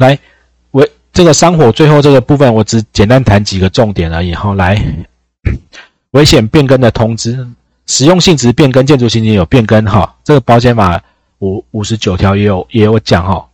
[0.00, 0.18] 来，
[0.70, 4.32] 危这个山火最后这个部分，我只简单谈几个重点而已。
[4.34, 4.82] 好，来，
[6.12, 7.46] 危险变更的通知，
[7.86, 10.16] 使用性质变更，建筑情形有变更哈。
[10.24, 10.98] 这个保险法
[11.40, 13.46] 五五十九条也有也有讲哈。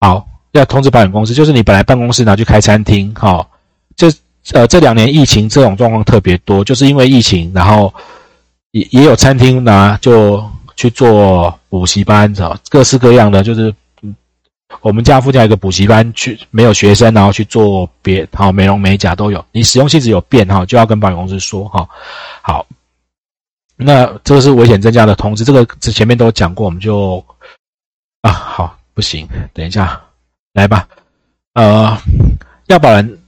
[0.00, 3.46] 好，要通知保险公司，就是你本来办公室拿去开餐厅哈。
[3.96, 4.12] 这
[4.52, 7.94] 呃这两年疫情这种状况特别多，就是因为疫情，然后
[8.72, 10.44] 也也有餐厅拿就
[10.76, 13.74] 去做补习班，知道各式各样的就是。
[14.82, 19.44] 我们家附近有一个补习班，去没有学生，然后去做别好美容美甲都有。
[19.50, 21.88] 你使用性质有变哈，就要跟保险公司说哈。
[22.42, 22.66] 好，
[23.76, 27.24] 那这个是危险增加的通知，这个前面都讲过，我们就
[28.20, 30.00] 啊好不行，等一下
[30.52, 30.86] 来吧。
[31.54, 31.96] 呃，
[32.66, 33.18] 要保人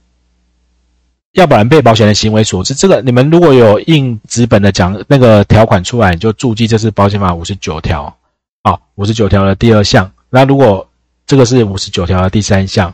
[1.33, 8.15] 要保人被保险的行为所致，这个你们如果有硬纸本的讲那个条款出来，你就注记这是保险法五十九条
[8.61, 10.09] 啊，五十九条的第二项。
[10.29, 10.87] 那如果
[11.31, 12.93] 这个是五十九条的第三项，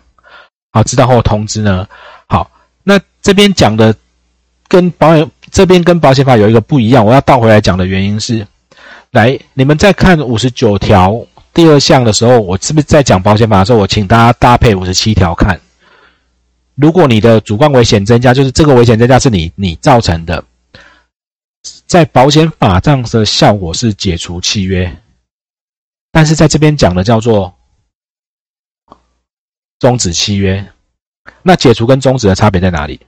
[0.72, 1.88] 好，知道后通知呢？
[2.28, 2.52] 好，
[2.84, 3.96] 那这边讲的
[4.68, 8.46] 跟保险这边跟保险法有一个不一样，我要倒回来讲的原因是，
[9.10, 15.60] 来，你们在看五十九条第二项的时候，我是不是在讲保险法的时候，我请大家搭配五十七条看？
[16.76, 20.44] 如果你的主观危险增加，就是这个危险增加是你你造成的，
[21.88, 24.96] 在保险法上的效果是解除契约，
[26.12, 27.52] 但是在这边讲的叫做。
[29.80, 30.74] 终止契约，
[31.44, 33.00] 那解除跟终止的差别在哪里？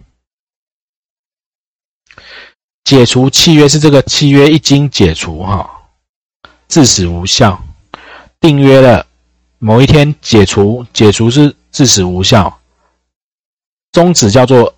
[2.83, 5.69] 解除契约是这个契约一经解除，哈，
[6.67, 7.63] 自始无效。
[8.39, 9.05] 订约了
[9.57, 12.59] 某一天解除，解除是自始无效。
[13.91, 14.73] 终止叫做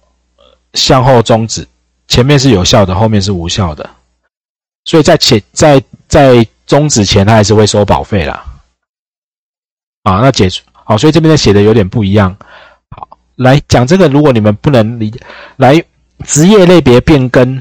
[0.73, 1.67] 向后终止，
[2.08, 3.89] 前面是有效的，后面是无效的。
[4.86, 8.62] 所以在前在在终止前，他还是会收保费啦。
[10.03, 10.64] 啊，那解除。
[10.92, 12.36] 好，所以这边的写的有点不一样。
[12.89, 15.09] 好，来讲这个，如果你们不能理，
[15.56, 15.81] 来
[16.25, 17.58] 职业类别变更，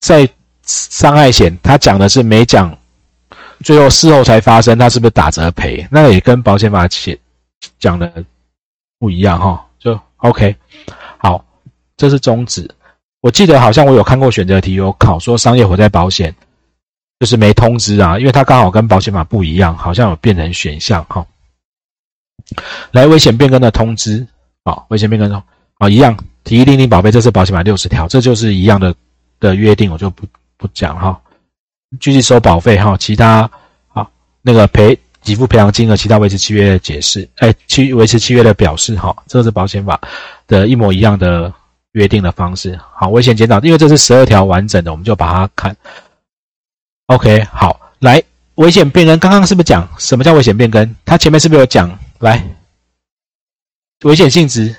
[0.00, 0.28] 在
[0.66, 2.76] 伤害险，他讲的是没讲，
[3.64, 5.88] 最后事后才发生，他是不是打折赔？
[5.90, 7.18] 那也跟保险法写
[7.78, 8.22] 讲的
[8.98, 9.66] 不一样哈。
[9.78, 10.54] 就 OK，
[11.16, 11.42] 好，
[11.96, 12.70] 这是终止。
[13.22, 16.34] 我记得好像我有看过选择题，有考说商业火灾保险
[17.18, 21.26] 就是没通知啊，因为它刚好跟保险法不一样，好像有变成选项哈。
[22.92, 24.26] 来危险变更的通知，
[24.64, 25.42] 啊，危险变更中，
[25.78, 28.94] 啊，一样提议另领保费，这是保险法六十条，这就是一样的
[29.40, 30.26] 的约定，我就不
[30.56, 31.20] 不讲哈。
[32.00, 33.48] 继续收保费哈，其他
[33.92, 34.06] 啊
[34.42, 40.00] 那个赔给付赔偿金额，其他维持契约的解释，哎，去维持契约的表示哈，这是保险法
[40.46, 41.52] 的一模一样的
[41.92, 42.78] 约定的方式。
[42.94, 45.76] 好，危险减少，因为这是十二条完整的，我们就把它看。
[47.06, 48.22] OK，好，来
[48.56, 50.94] 危险变更，刚刚是不是讲什么叫危险变更？
[51.04, 51.88] 它前面是不是有讲？
[52.18, 52.42] 来，
[54.04, 54.74] 危险性质、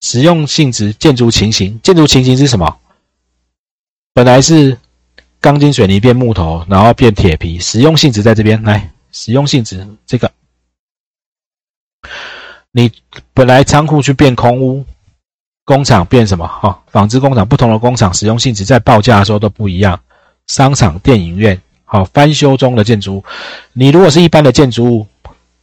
[0.00, 1.80] 使用性质、建筑情形。
[1.82, 2.76] 建筑情形是什么？
[4.12, 4.76] 本来是
[5.40, 7.58] 钢筋水泥变木头，然后变铁皮。
[7.58, 10.30] 使用性质在这边，来，使用性质这个，
[12.72, 12.90] 你
[13.32, 14.84] 本来仓库去变空屋，
[15.64, 16.46] 工厂变什么？
[16.46, 20.00] 哈，纺织工厂，不同的工厂使用性质在报价的时候都不一样。
[20.48, 23.24] 商场、电影院，好，翻修中的建筑物，
[23.72, 25.06] 你如果是一般的建筑物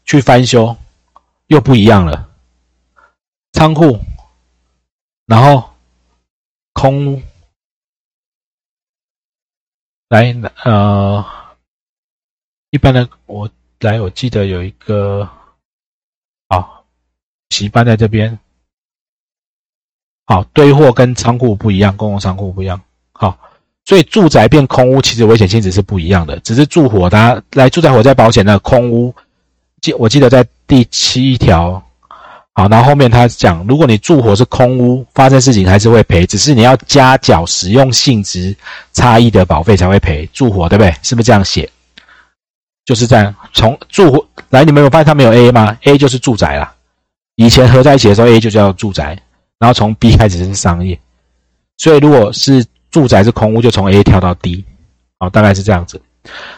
[0.05, 0.75] 去翻修。
[1.51, 2.29] 又不一样了，
[3.51, 4.00] 仓库，
[5.25, 5.69] 然后
[6.72, 7.22] 空屋，
[10.07, 11.25] 来，呃，
[12.69, 13.50] 一般的我
[13.81, 15.29] 来，我记得有一个，
[16.47, 16.85] 好，
[17.50, 18.40] 洗班在这边，
[20.28, 23.38] 好，堆货跟仓库不一样，公共仓库不一样，好，
[23.84, 29.13] 所以住宅变空屋，其实危险性质是不一样的，只是住火，大家来住宅火灾保险的空屋。
[29.81, 31.83] 记我记得在第七条，
[32.53, 38.55] 好，然后后面他讲，如果你住火是空屋，发生事情还是会赔，只是你要加缴使用性质
[38.93, 40.25] 差异的保费才会赔。
[40.27, 40.95] 住火对不对？
[41.03, 41.69] 是不是这样写？
[42.85, 43.35] 就是这样。
[43.51, 46.73] 从住火来，你们有发现他没有 A 吗？A 就是住宅啦。
[47.35, 49.22] 以前合在一起的时候，A 就叫住宅，
[49.59, 50.97] 然后从 B 开始是商业。
[51.79, 54.63] 所以如果是住宅是空屋，就从 A 跳到 D，
[55.19, 56.01] 好，大概是这样子。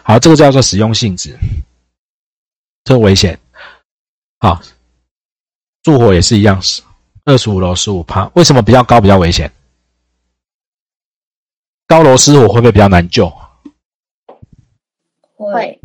[0.03, 1.35] 好，这个叫做使用性质。
[2.83, 3.39] 这危险，
[4.43, 4.59] 好，
[5.83, 6.61] 住火也是一样，
[7.23, 9.49] 二十五楼十五趴，为什么比较高比较危险？
[11.87, 13.31] 高楼失火会不会比较难救？
[15.37, 15.79] 会，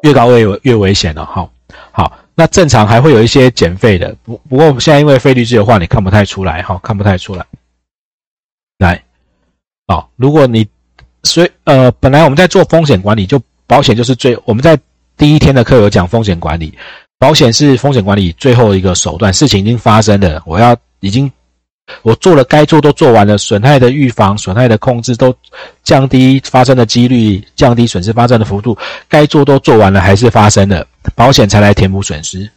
[0.00, 1.26] 越高越越危险了。
[1.26, 1.52] 好，
[1.92, 7.44] 好，那正常还会有一些减费的，不不过现在因为费率制的话，你看不太出来，哈，看不太出来。
[8.78, 9.04] 来，
[9.86, 10.66] 好，如果你
[11.24, 14.80] 所以呃，本来我们在做风险管理，就保险就是最我们在。
[15.16, 16.76] 第一天的课有讲风险管理，
[17.18, 21.30] 保险是风险管理最后一个手段，事情已经发生了，我要已经
[22.02, 25.34] 我做了该做都做完了，损害的预防、损害的控制都
[25.82, 28.76] 降低发生的几率，降低损失发生的幅度，
[29.08, 32.48] 该做都做完了，还是发生了，保险才来填补损失。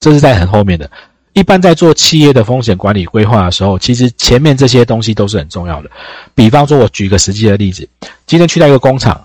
[0.00, 0.90] 这是在很后面的。
[1.34, 5.90] 一般在做企业的风险管理规划的时候，其实前面这些东西都是很重要的。
[6.34, 7.88] 比方说，我举个实际的例子，
[8.26, 9.24] 今天去到一个工厂，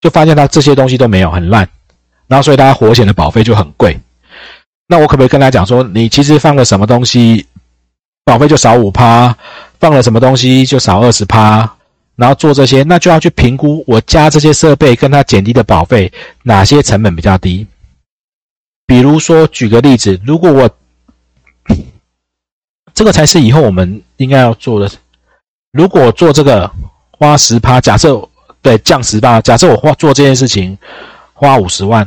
[0.00, 1.68] 就发现他这些东西都没有，很烂。
[2.30, 3.98] 然后，所以大家火险的保费就很贵。
[4.86, 7.44] 那我可不可以跟他讲说，你其实放了什么东西，
[8.24, 9.34] 保费就少五趴；
[9.80, 11.68] 放了什么东西就少二十趴。
[12.14, 16.12] 然后做这些，那就要去评估我加这些设备跟他减低的保费，
[16.44, 17.66] 哪些成本比较低？
[18.86, 20.70] 比如说，举个例子，如果我
[22.94, 24.88] 这个才是以后我们应该要做的。
[25.72, 26.70] 如果做这个
[27.10, 28.22] 花十趴，假设
[28.62, 30.78] 对降十趴，假设我花做这件事情。
[31.40, 32.06] 花五十万，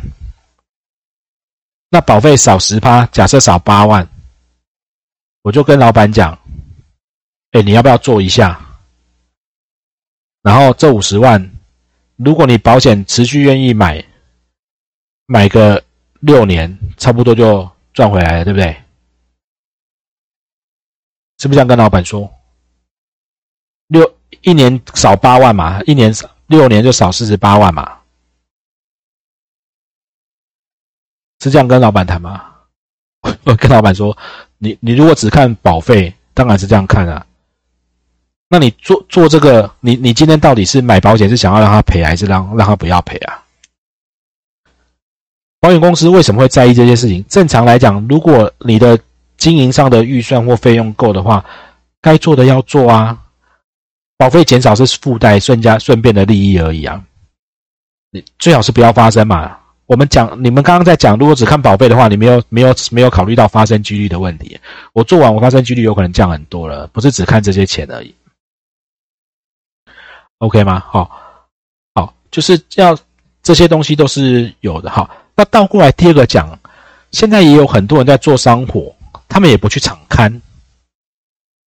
[1.89, 4.07] 那保费少十趴，假设少八万，
[5.41, 6.37] 我就跟老板讲，
[7.49, 8.63] 哎，你要不要做一下？
[10.43, 11.51] 然后这五十万，
[12.15, 14.05] 如果你保险持续愿意买，
[15.25, 15.83] 买个
[16.19, 18.71] 六年，差不多就赚回来了，对不对？
[21.39, 22.31] 是不是这样跟老板说？
[23.87, 28.02] 六一年少八万嘛，一年少六年就少四十八万嘛。
[31.43, 32.41] 是这样跟老板谈吗？
[33.43, 34.17] 我 跟老板说，
[34.59, 37.25] 你你如果只看保费，当然是这样看啊。
[38.47, 43.43] 那你做做这个，你你今天到底是买保险是想要让他赔，还是让让他不要赔啊？
[45.59, 47.25] 保险公司为什么会在意这些事情？
[47.27, 48.97] 正常来讲，如果你的
[49.35, 51.43] 经营上的预算或费用够的话，
[51.99, 53.19] 该做的要做啊。
[54.15, 57.03] 保费减少是附带顺加顺便的利益而已啊。
[58.11, 59.57] 你最好是不要发生嘛。
[59.93, 64.59] 我们讲，你们刚刚在讲，如果只看保费的话，你没有没有没有考虑到发生几率的问题。
[64.91, 68.11] 我做完，我发生几率有可能降很多了，不是只看这些钱而已。
[70.39, 70.83] OK 吗？
[70.87, 71.11] 好，
[71.93, 72.97] 好，就是要
[73.43, 74.89] 这些东西都是有的。
[74.89, 76.49] 好，那倒过来第二个讲，
[77.11, 78.95] 现在也有很多人在做商火，
[79.29, 80.41] 他们也不去场刊，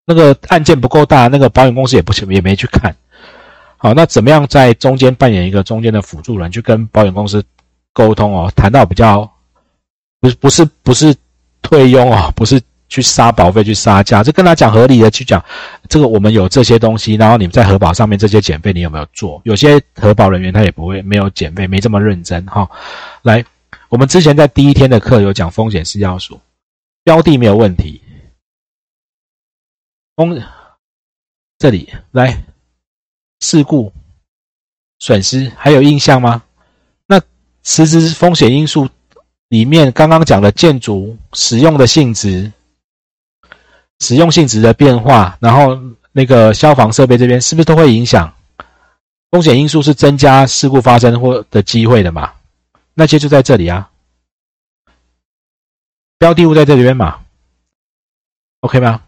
[0.05, 2.93] 那个案件不够大，那个保险公司也不去，也没去看。
[3.77, 7.45] 好，那怎么样在中间扮演一个中间的辅助人，去跟保险公司？
[7.97, 9.27] 沟通哦，谈到比较
[10.21, 11.17] 不是不是不是
[11.63, 12.61] 退佣哦，不是
[12.91, 15.43] 去杀保费去杀价，就跟他讲合理的去讲，
[15.89, 19.41] 这个我们有这些东西，然后你们在核保上面这些减费你有没有做？
[19.45, 22.71] 有些核保人员他也不会没有减费，没这么认真哈。
[23.23, 23.43] 来，
[23.89, 26.39] 我们之前在第一天的课有讲风险是要素，
[27.03, 28.03] 标的没有问题，
[30.17, 30.39] 风
[31.59, 32.45] 这里来
[33.41, 33.91] 事故
[34.99, 36.43] 损失还有印象吗？
[37.69, 38.89] 实质风险因素
[39.49, 42.53] 里面，刚刚讲的建筑使用的性质、
[43.99, 45.77] 使用性质的变化，然后
[46.13, 48.33] 那个消防设备这边是不是都会影响？
[49.33, 52.33] 风险因素是增加事故发生或的机会的嘛？
[52.95, 53.91] 那些就在这里啊，
[56.19, 57.19] 标的物在这里边嘛
[58.61, 59.03] ，OK 吗？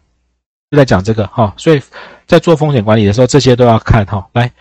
[0.69, 1.81] 就在讲这个哈，所以
[2.27, 4.29] 在做风险管理的时候，这些都要看哈。
[4.33, 4.53] 来，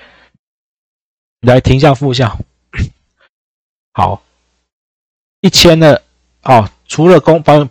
[1.42, 2.38] 来停下负效。
[3.98, 4.22] 好，
[5.42, 6.00] 一签了
[6.44, 7.68] 哦，除了公保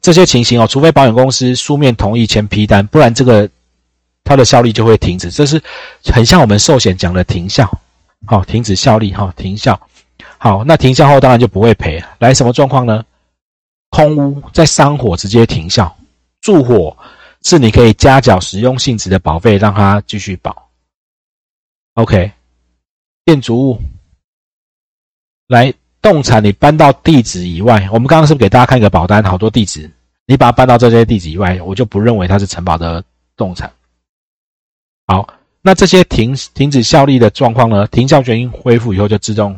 [0.00, 3.50] 这些情形哦，除非保险公司书面同意签批单，不然这个
[4.22, 5.28] 它的效力就会停止。
[5.28, 5.60] 这是
[6.04, 7.68] 很像我们寿险讲的停效，
[8.26, 9.88] 好，停止效力哈，停效。
[10.38, 12.00] 好，那停效后当然就不会赔。
[12.20, 13.04] 来什么状况呢？
[13.90, 15.96] 空屋在山火直接停效，
[16.42, 16.96] 住火
[17.42, 20.68] 是你可以加缴使用性质的保费，让它继续保。
[21.94, 22.30] OK，
[23.24, 23.80] 建筑物。
[25.48, 25.72] 来，
[26.02, 29.88] 动产你搬到地址以外，我们刚刚是不是给大家看一个保单，好多地址，
[30.26, 33.02] 你把它搬到这些地址以外，我就不认为它是承保的
[33.36, 33.70] 动产。
[35.06, 35.28] 好，
[35.62, 37.86] 那这些停停止效力的状况呢？
[37.88, 39.56] 停效原因恢复以后就自动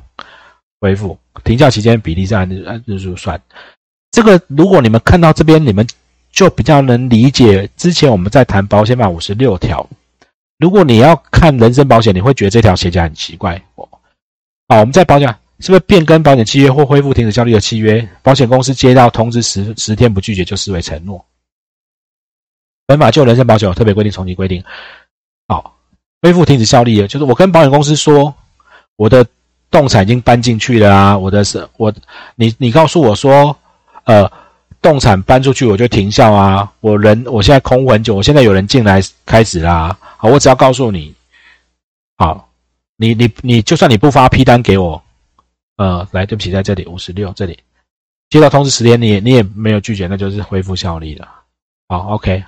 [0.80, 3.40] 恢复，停效期间比例是按日按日数算。
[4.10, 5.86] 这个如果你们看到这边，你们
[6.30, 7.66] 就比较能理解。
[7.78, 9.88] 之前我们在谈保险法五十六条，
[10.58, 13.58] 如果你要看人身保险，你会觉得这条写起来很奇怪。
[13.74, 15.34] 好，我们在保险。
[15.60, 18.08] 是不是变更保险契约或恢复停止效力的契约？
[18.22, 21.24] 保险公司接到通知十十天不拒绝就视为承诺。
[22.86, 24.62] 本法就人身保险有特别规定，重新规定。
[25.48, 25.76] 好，
[26.22, 28.32] 恢复停止效力，就是我跟保险公司说，
[28.96, 29.26] 我的
[29.70, 31.92] 动产已经搬进去了啊，我的是，我
[32.36, 33.54] 你你告诉我说，
[34.04, 34.30] 呃，
[34.80, 39.98] 动产搬出去我就停效啊，我人我现在空很久，我现在有人进来开始啦。
[40.16, 41.12] 好，我只要告诉你，
[42.16, 42.48] 好，
[42.96, 45.02] 你你你就算你不发批单给我。
[45.78, 47.56] 呃，来，对不起，在这里五十六这里，
[48.30, 51.28] 接到通知十天，你也你也没有拒绝，那就是恢复效力了。
[51.86, 52.42] 好，OK，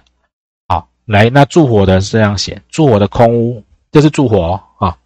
[0.67, 4.99] 好，来，那住火的是这样写，住火的空屋，这是住火哦啊，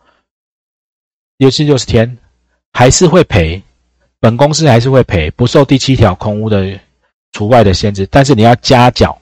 [1.37, 2.17] 有期六十天，
[2.73, 3.63] 还是会赔，
[4.21, 6.81] 本公司还是会赔，不受第七条空屋的
[7.33, 9.21] 除外的限制，但是你要加缴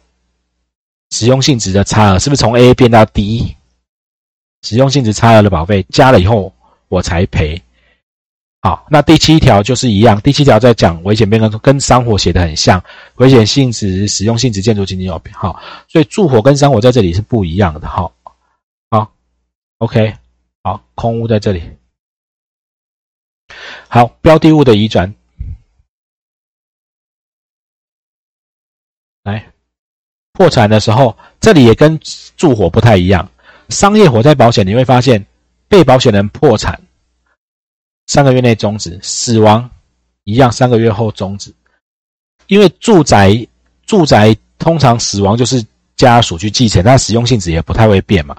[1.11, 3.57] 使用性质的差额，是不是从 A 变到 D？
[4.63, 6.55] 使用性质差额的保费加了以后，
[6.87, 7.61] 我才赔。
[8.65, 10.21] 好，那第七条就是一样。
[10.21, 12.81] 第七条在讲危险变更，跟商火写的很像。
[13.17, 17.89] 危险性质、使用性质、建筑经济有好，所以住火跟商火在这里是不一样的。
[17.89, 18.15] 好，
[18.89, 19.13] 好
[19.79, 20.15] ，OK，
[20.63, 21.61] 好，空屋在这里。
[23.89, 25.13] 好，标的物的移转，
[29.25, 29.53] 来，
[30.35, 31.99] 破产的时候，这里也跟
[32.37, 33.29] 住火不太一样。
[33.71, 35.27] 商业火灾保险你会发现，
[35.67, 36.81] 被保险人破产
[38.13, 39.71] 三个月内终止，死亡
[40.25, 41.51] 一样三个月后终止。
[42.47, 43.35] 因为住宅
[43.87, 45.65] 住宅通常死亡就是
[45.97, 48.37] 家属去继承，它使用性质也不太会变嘛。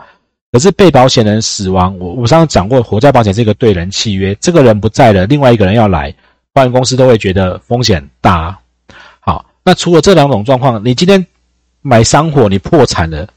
[0.51, 6.13] 可是被保险人死亡，我我上次讲过，火灾保险是一个对人契约，这个人不在了，另外一个人要来，
[6.53, 8.55] 保险公司都会觉得风险大。
[9.21, 11.25] 好，那除了这两种状况，你今天
[11.81, 13.27] 买商火，你破产了。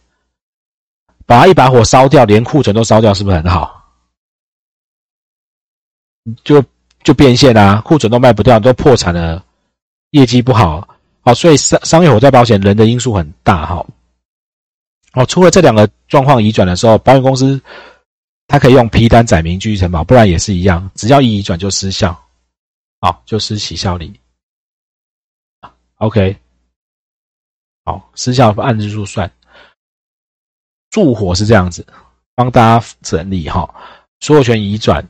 [1.24, 3.75] 把它一把火烧掉，连库存都烧掉，是不是很好？
[6.44, 6.64] 就
[7.02, 9.44] 就变现啊，库存都卖不掉，都破产了，
[10.10, 10.86] 业绩不好，
[11.22, 13.86] 好，所以商商业火灾保险人的因素很大，哈。
[15.12, 17.60] 哦，除了这两个状况移转的时候，保险公司
[18.48, 22.18] 它可以用批单载明继续承保，不然也是一样，只要一移转就失效，
[23.00, 24.12] 好，就失起效力。
[25.96, 26.36] OK，
[27.84, 29.30] 好，失效按日数算。
[30.90, 31.86] 助火是这样子，
[32.34, 33.74] 帮大家整理哈，
[34.20, 35.06] 所有权移转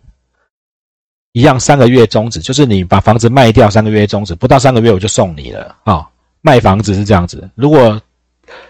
[1.36, 6.10] 一样，三个月终止，就是你把房子卖掉，三个月终止，不到三个月我就送你了啊。
[6.40, 8.00] 卖房子是这样子，如果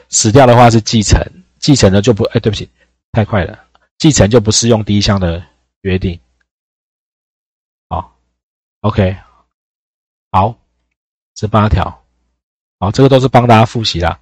[0.09, 1.25] 死掉的话是继承，
[1.61, 2.69] 继承的就不，哎，对不起，
[3.13, 3.57] 太快了，
[3.99, 5.41] 继承就不适用第一项的
[5.83, 6.19] 约定。
[7.89, 8.13] 好
[8.81, 9.17] ，OK，
[10.33, 10.53] 好，
[11.37, 11.85] 十八条，
[12.81, 14.19] 好，这个都是帮大家复习啦。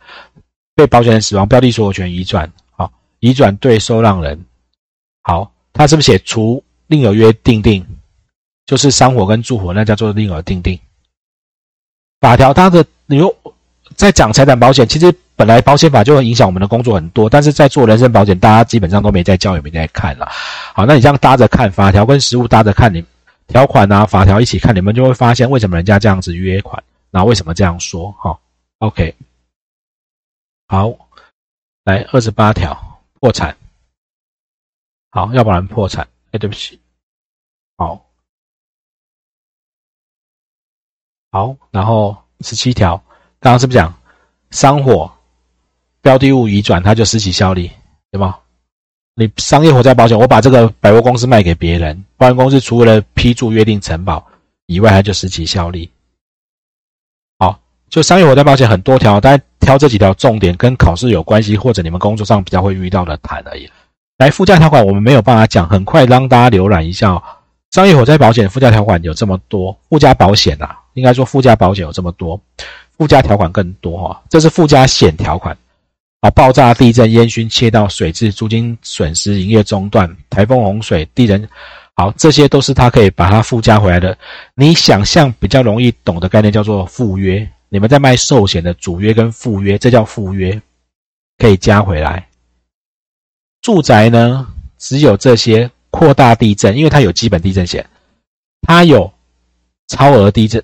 [0.75, 2.53] 被保险人死亡，标的所有权移转。
[2.73, 4.39] 好移转对受让人，
[5.23, 7.83] 好，他是不是写除另有约定定，
[8.67, 10.79] 就是商火跟住火，那叫做另额定定。
[12.21, 13.37] 法条它的，你又
[13.95, 20.27] 在讲财产保险，其实本来保险法就会影响我们的工作很多，但是在做人身保险，大家基本上都没在教，也没在看了。
[20.31, 23.05] 好，那你这样搭着看法条跟实物搭着看，你
[23.47, 28.11] 条款啊法条一起看，你们就会发现为什么人家这样子约款，然后为什么这样说？
[28.13, 28.39] 哈
[28.79, 29.15] ，OK，
[30.67, 30.93] 好，
[31.85, 32.93] 来二十八条。
[33.21, 33.57] 破产，
[35.09, 36.07] 好，要不然破产。
[36.33, 36.79] 哎，对不起，
[37.79, 38.05] 好，
[41.35, 42.95] 好，然后十七条，
[43.41, 43.93] 刚刚是不是讲
[44.53, 45.11] 商火
[46.01, 47.69] 标的物移转，它就失去效力，
[48.13, 48.37] 对吗？
[49.17, 54.25] 你商业火灾保险，我把这个百货公司卖给别人，保险公司除了批注约定承保
[54.67, 55.91] 以外，它就失去效力。
[57.41, 57.59] 好，
[57.91, 59.43] 就商业火灾保险很多条，但。
[59.59, 63.67] 挑这几条重点跟考试有关系，或者你们工作上比较会遇到的谈而已。
[64.19, 67.23] 来，附加条款我们没有办法讲，很快让大家浏览一下哦。
[67.71, 72.41] 商业火灾保险附加条款有这么多，附加保险啊，应该说附加保险有这么多，
[72.97, 74.23] 附加条款更多哈。
[74.29, 75.57] 这是附加险条款
[76.21, 81.47] 啊，爆炸、地震、烟熏、切到、水质、租金损失、营业中断、台风、洪水、地震，
[81.95, 84.17] 好，这些都是它可以把它附加回来的。
[84.55, 87.47] 你想象比较容易懂的概念叫做附约。
[87.69, 90.63] 你们在卖寿险的主约跟附约，这叫附约，
[91.39, 92.29] 可以加回来。
[93.63, 94.47] 住宅呢，
[94.79, 97.85] 只有这些扩大地震，因为它有基本地震险，
[98.63, 99.13] 它有
[99.89, 100.63] 超额地震，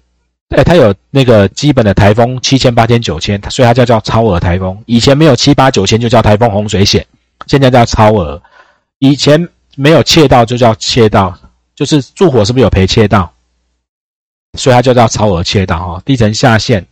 [0.50, 4.83] 哎，它有那个基本的台风七千、八千、九千，所以它叫叫超额台风。
[4.87, 7.07] 以前没有七八九千就叫台风洪水险，
[7.47, 8.40] 现在叫超额。
[8.99, 11.37] 以前没有窃盗就叫窃盗，
[11.75, 13.33] 就是住火是不是有赔窃盗？
[14.59, 16.87] 所以它就叫超额窃盗哈，地层下陷。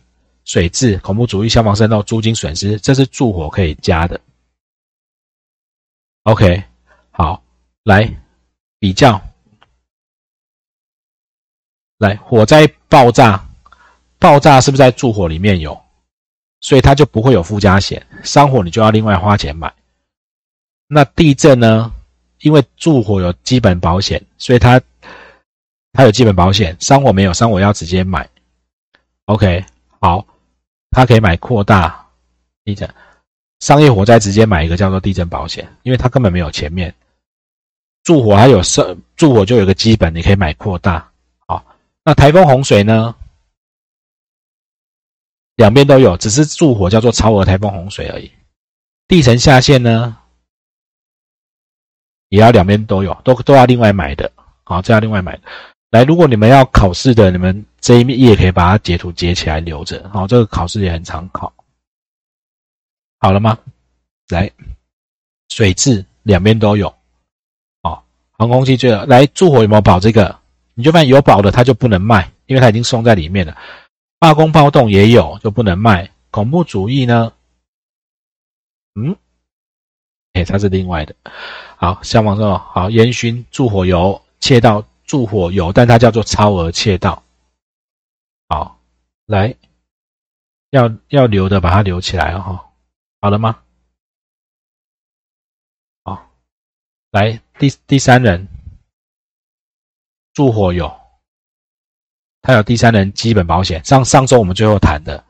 [0.45, 4.19] 水质、恐怖主义、消防渗漏、租金损失，这是住火可以加的。
[6.23, 6.63] OK，
[7.11, 7.43] 好，
[7.83, 8.11] 来
[8.79, 9.21] 比较，
[11.99, 13.47] 来火灾爆炸，
[14.19, 15.79] 爆炸是不是在住火里面有？
[16.61, 19.73] 所以它就不会有附加险，山火你就要另外花钱买。
[20.87, 21.91] 那地震呢？
[22.41, 24.81] 因为住火有基本保险，所以它
[25.93, 28.29] 它有基本保险，山火没有，山火要直接买。
[29.25, 29.63] OK，
[29.99, 30.25] 好。
[30.91, 32.03] 他可以买扩大
[32.65, 32.89] 地震
[33.59, 36.91] 商业火灾，直接买一个叫做地震保险，因为他根本没有前面
[38.03, 41.07] 住火还有设住火就有个基本，你可以买扩大。
[41.45, 41.63] 好，
[42.03, 43.15] 那台风洪水呢？
[45.59, 48.31] 两边都有，只是助火叫做超额台风洪水而已。
[49.09, 50.15] 地层下陷呢，
[52.29, 54.31] 也要两边都有，都都要另外买的。
[54.63, 55.37] 好，这要另外买。
[55.91, 60.09] 来，如果你们要考试的，你们这一页可以把它截图截起来留着。
[60.13, 61.53] 好，这个考试也很常考。
[63.19, 63.57] 好了吗？
[64.29, 64.49] 来，
[65.49, 66.87] 水质两边都有。
[67.81, 68.01] 哦，
[68.31, 70.33] 航空器最来助火有没有保这个？
[70.73, 73.57] 你就发现有保的，它就不能卖，因为它已经送在里面了。
[74.19, 76.11] 罢工暴动也有，就不能卖。
[76.29, 77.33] 恐怖主义呢？
[78.95, 79.15] 嗯，
[80.33, 81.15] 哎，它是另外的。
[81.77, 87.23] 好，消防说好，烟熏助火油窃盗助火油，但它叫做超额窃盗。
[88.49, 88.77] 好，
[89.25, 89.55] 来，
[90.71, 92.69] 要要留的把它留起来哈。
[93.21, 93.63] 好了吗？
[96.03, 96.29] 好，
[97.11, 98.47] 来第第三人。
[100.33, 100.98] 助火油，
[102.41, 105.23] 他有第三人基本保险，上上周我们最后谈的，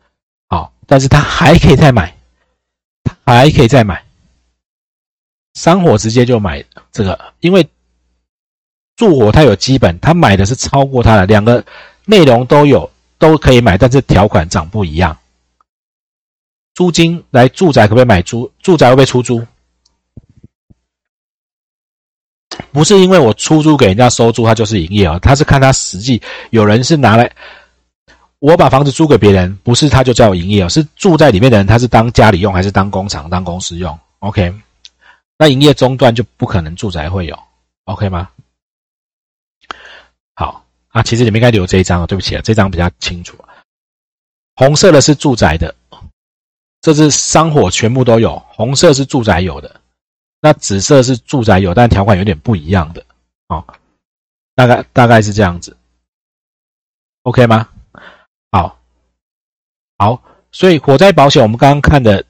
[0.47, 2.15] 好，但是他还可以再买，
[3.25, 4.03] 还可以再买，
[5.53, 7.67] 山火直接就买这个，因为
[8.95, 11.65] 助火他有基本，他买的是超过他的两个
[12.05, 15.17] 内容都有，都可以买，但是条款长不一样。
[16.75, 18.49] 租金来住宅可不可以买租？
[18.61, 19.45] 住宅会不会出租？
[22.71, 25.19] 不是因为我出租给人家收租，他就是营业哦。
[25.21, 27.31] 他是看他实际有人是拿来，
[28.39, 34.53] 我把房子租给别人，不是他就叫营业哦，是住在里面的人，他是当家里用还是当工厂、当公司用？OK，
[35.37, 37.39] 那营业中断就不可能住宅会有
[37.85, 38.29] ，OK 吗？
[40.35, 43.37] 好啊，其实你们应该留这一张啊，对不起啊，这张比较清楚。
[44.55, 45.73] 红色的是住宅的，
[46.81, 49.79] 这是商火全部都有，红色是住宅有的。
[50.41, 53.05] 那紫色是住宅有，但条款有点不一样的，
[53.47, 53.65] 哦，
[54.55, 55.75] 大概大概是这样子
[57.23, 57.67] ，OK 吗？
[58.51, 58.79] 好，
[59.97, 62.23] 好，所以火灾保险我们刚刚看的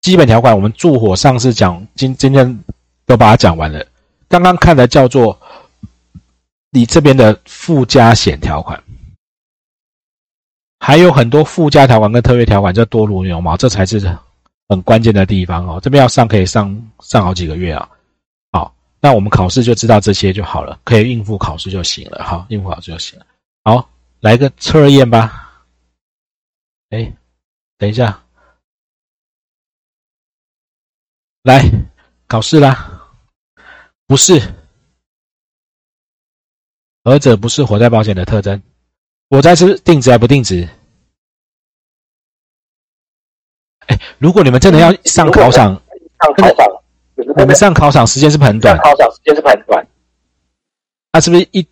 [0.00, 2.64] 基本条款，我们住火上次讲，今今天
[3.04, 3.86] 都把它讲完了。
[4.26, 5.38] 刚刚看的叫做
[6.70, 8.82] 你这边的附加险条款，
[10.80, 14.18] 还有很多附加条款跟特约条款，这多如牛毛，这才是。
[14.68, 17.88] 很关键的地方哦，这边要上可以上上好几个月啊。
[18.52, 22.22] 好，那我们考试就知道这些就好了，可以应付考试就行了。
[22.22, 23.26] 好，应付考试就行了。
[23.64, 23.88] 好，
[24.20, 25.64] 来个测验吧。
[26.90, 27.12] 哎，
[27.78, 28.22] 等一下，
[31.42, 31.62] 来
[32.26, 32.94] 考试啦。
[34.06, 34.40] 不是，
[37.04, 38.62] 何者不是火灾保险的特征？
[39.30, 40.68] 火灾是定值还不定值？
[44.18, 45.80] 如果你们真的要上考场，
[46.20, 46.66] 上考场，
[47.36, 48.76] 你们上考场时间是不是很短？
[48.78, 49.86] 考场时间是不是很短？
[51.12, 51.66] 那是不是一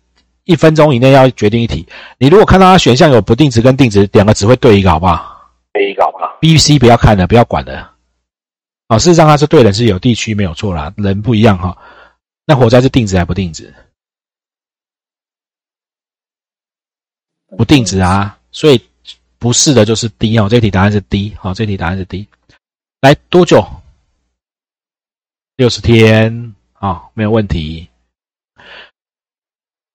[0.45, 1.85] 一分钟以内要决定一题？
[2.17, 5.51] 你如果看到它选项有不定值跟定值，两个只会对一个，好不好？
[5.73, 7.93] 对一个，好不好？B、C 不要看了，不要管了。
[8.87, 11.77] 好，事实上它是对的，是有地区没有错啦，人不一样哈。
[12.45, 13.73] 那火灾是定值还不定值？
[17.57, 18.81] 不定值啊，所以。
[19.39, 20.49] 不是的，就是 D 哦。
[20.49, 22.27] 这题答案是 D，好，这题答案是 D。
[22.99, 23.63] 来多久？
[25.55, 27.87] 六十天啊，没有问题。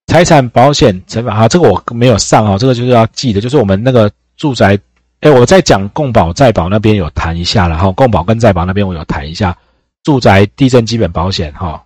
[0.07, 4.79] 财产保险惩罚啊，这个我没有上哦，这个就是要记的，就是我们那个住宅。
[5.19, 9.57] 哎，我在讲共保再保那边有谈一下了哈，共保跟再保那边我有谈一下。
[10.05, 11.85] 住宅地震基本保险哈，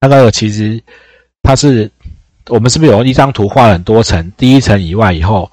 [0.00, 0.82] 那个其实
[1.42, 1.88] 它是
[2.46, 4.32] 我们是不是有一张图画了很多层？
[4.36, 5.48] 第一层以外以后。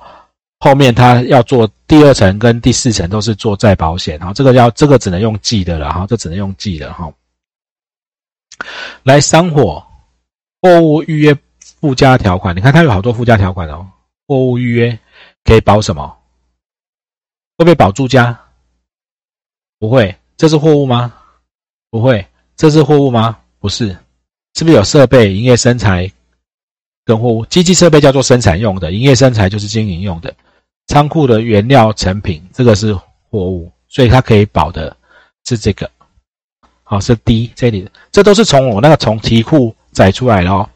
[0.66, 7.14] 后面他要做第二层跟第四层都是做再保险，哈，这个要这个只能用记的了，哈，这只能用记的，哈。
[9.04, 9.86] 来，商火
[10.60, 13.88] 货物预约附加条款，你看它有好多附加条款哦。
[14.28, 14.98] 货物预约
[15.44, 16.18] 可以保什么？
[17.60, 18.36] 会不会保住家？
[19.78, 20.16] 不会。
[20.36, 21.14] 这是货物吗？
[21.92, 22.26] 不会。
[22.56, 23.38] 这是货物吗？
[23.60, 23.96] 不是。
[24.56, 26.10] 是不是有设备、营业、生产
[27.04, 27.46] 跟货物？
[27.46, 30.36] 机器设备叫做生产用的，营业、生产就是经营用的。
[30.88, 34.96] 仓库的原料成品，这个是货物，所以它可以保的
[35.46, 35.90] 是这个，
[36.84, 40.70] 好是 D 这里，这都是从我那个从题库载出来的哦。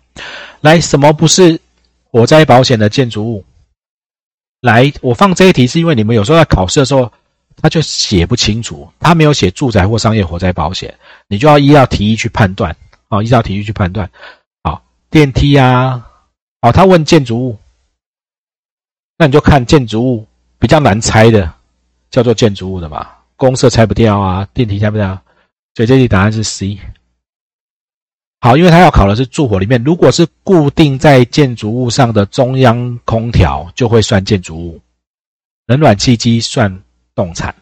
[0.61, 1.59] 来，什么不是
[2.11, 3.45] 火灾保险的建筑物？
[4.61, 7.09] 来，我放这一题是因为你们有时候在考试的时候，
[7.61, 10.93] 他就写不清楚，他没有写住宅或商业火灾保险，
[11.27, 12.75] 你就要依照题意去判断，
[13.07, 14.09] 好，依照题意去判断，
[14.63, 16.05] 好，电梯啊，
[16.61, 17.57] 好，他问建筑物。
[19.21, 20.25] 那你就看建筑物
[20.57, 21.53] 比较难拆的，
[22.09, 23.05] 叫做建筑物的嘛，
[23.35, 25.21] 公厕拆不掉啊，电梯拆不掉，
[25.75, 26.79] 所以这题答案是 C。
[28.39, 34.79] 好，因为它要考的是住火里面，如果是固定在建筑物上的中央空调，就会算建筑物。
[35.65, 36.81] 冷暖气机算
[37.13, 37.53] 动产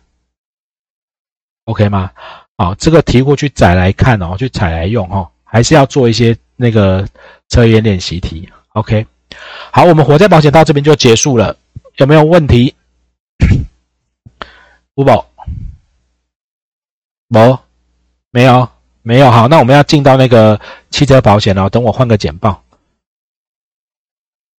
[1.65, 2.12] ，OK 吗？
[2.56, 7.08] 好，这个题过去载来看哦，去采来用哦，还是要做一些那个
[7.50, 9.08] 测验练习题，OK。
[9.71, 11.56] 好，我们火灾保险到这边就结束了，
[11.97, 12.76] 有没有问题？
[14.95, 15.30] 吴宝，
[17.28, 17.60] 没，
[18.32, 18.69] 没有，
[19.04, 19.30] 没有。
[19.30, 22.63] 好，那我们要进到那个汽车保险了，等我换个简报。